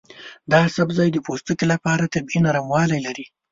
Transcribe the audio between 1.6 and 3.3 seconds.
لپاره طبیعي نرموالی لري.